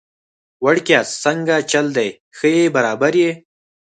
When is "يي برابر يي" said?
2.55-3.31